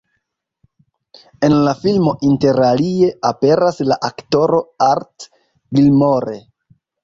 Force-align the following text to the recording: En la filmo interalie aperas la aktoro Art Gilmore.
En 1.47 1.55
la 1.67 1.75
filmo 1.83 2.15
interalie 2.31 3.11
aperas 3.31 3.79
la 3.93 4.01
aktoro 4.11 4.65
Art 4.89 5.31
Gilmore. 5.77 6.39